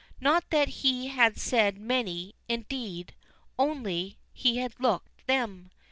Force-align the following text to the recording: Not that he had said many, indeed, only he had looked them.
Not 0.19 0.49
that 0.49 0.67
he 0.81 1.09
had 1.09 1.37
said 1.37 1.77
many, 1.77 2.33
indeed, 2.49 3.13
only 3.59 4.17
he 4.33 4.55
had 4.57 4.79
looked 4.79 5.27
them. 5.27 5.69